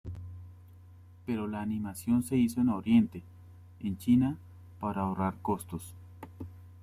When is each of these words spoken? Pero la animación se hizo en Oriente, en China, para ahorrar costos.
Pero 1.27 1.45
la 1.47 1.61
animación 1.61 2.23
se 2.23 2.35
hizo 2.35 2.59
en 2.59 2.69
Oriente, 2.69 3.21
en 3.81 3.99
China, 3.99 4.39
para 4.79 5.01
ahorrar 5.03 5.35
costos. 5.43 5.93